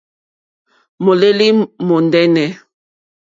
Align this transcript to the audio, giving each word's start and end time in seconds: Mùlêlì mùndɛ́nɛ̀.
Mùlêlì 1.03 1.47
mùndɛ́nɛ̀. 1.85 2.49